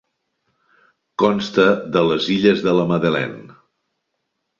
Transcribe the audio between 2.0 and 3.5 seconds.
les illes de la Madeleine.